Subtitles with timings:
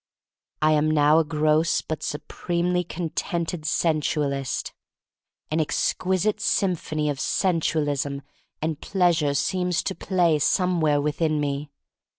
[0.63, 4.73] I am now a gross but supremely contented sensual ist.
[5.51, 8.23] An exquisite symphony of sensual ism
[8.63, 11.69] and pleasure seems to play some where within me.